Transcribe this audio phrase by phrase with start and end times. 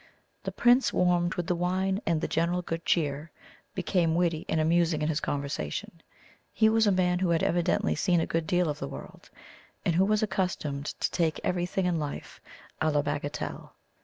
[0.41, 3.29] The Prince, warmed with the wine and the general good cheer,
[3.75, 6.01] became witty and amusing in his conversation;
[6.51, 9.29] he was a man who had evidently seen a good deal of the world,
[9.85, 12.41] and who was accustomed to take everything in life
[12.81, 13.73] a la bagatelle.